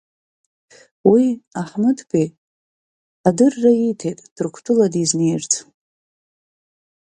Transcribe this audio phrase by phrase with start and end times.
[1.11, 1.25] Уи
[1.61, 2.27] Аҳмыҭбеи
[3.27, 5.51] адырра ииҭеит Ҭырқәтәыла дизнеирц.